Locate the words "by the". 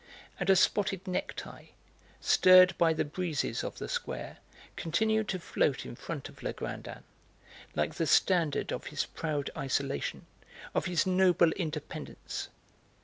2.79-3.05